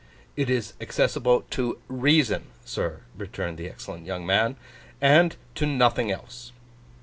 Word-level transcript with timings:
'It 0.35 0.49
is 0.49 0.73
accessible 0.81 1.41
to 1.51 1.77
Reason, 1.87 2.47
sir,' 2.65 3.01
returned 3.15 3.59
the 3.59 3.69
excellent 3.69 4.07
young 4.07 4.25
man. 4.25 4.55
'And 4.99 5.35
to 5.53 5.67
nothing 5.67 6.09
else. 6.09 6.51